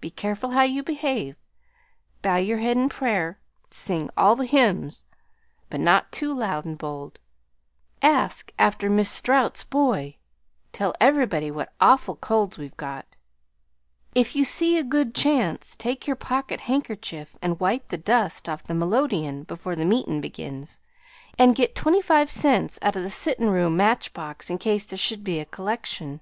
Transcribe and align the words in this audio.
Be 0.00 0.10
careful 0.10 0.50
how 0.50 0.64
you 0.64 0.82
behave. 0.82 1.36
Bow 2.22 2.34
your 2.34 2.58
head 2.58 2.76
in 2.76 2.88
prayer; 2.88 3.38
sing 3.70 4.10
all 4.16 4.34
the 4.34 4.44
hymns, 4.44 5.04
but 5.68 5.78
not 5.78 6.10
too 6.10 6.36
loud 6.36 6.64
and 6.64 6.76
bold; 6.76 7.20
ask 8.02 8.50
after 8.58 8.90
Mis' 8.90 9.08
Strout's 9.12 9.62
boy; 9.62 10.16
tell 10.72 10.92
everybody 11.00 11.52
what 11.52 11.72
awful 11.80 12.16
colds 12.16 12.58
we've 12.58 12.76
got; 12.76 13.16
if 14.12 14.34
you 14.34 14.44
see 14.44 14.76
a 14.76 14.82
good 14.82 15.14
chance, 15.14 15.76
take 15.76 16.04
your 16.04 16.16
pocket 16.16 16.62
handkerchief 16.62 17.38
and 17.40 17.60
wipe 17.60 17.90
the 17.90 17.96
dust 17.96 18.48
off 18.48 18.64
the 18.64 18.74
melodeon 18.74 19.44
before 19.44 19.76
the 19.76 19.84
meetin' 19.84 20.20
begins, 20.20 20.80
and 21.38 21.54
get 21.54 21.76
twenty 21.76 22.02
five 22.02 22.28
cents 22.28 22.76
out 22.82 22.96
of 22.96 23.04
the 23.04 23.08
sittin' 23.08 23.50
room 23.50 23.76
match 23.76 24.12
box 24.14 24.50
in 24.50 24.58
case 24.58 24.84
there 24.86 24.98
should 24.98 25.22
be 25.22 25.38
a 25.38 25.44
collection." 25.44 26.20